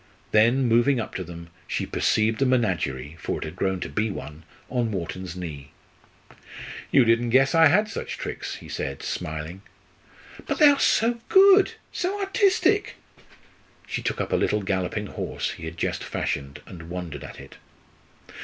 [0.31, 4.41] Then, moving up to them, she perceived the menagerie for it had grown to one
[4.67, 5.73] on Wharton's knee.
[6.89, 9.61] "You didn't guess I had such tricks," he said, smiling.
[10.47, 12.95] "But they are so good so artistic!"
[13.85, 17.57] She took up a little galloping horse he had just fashioned and wondered at it.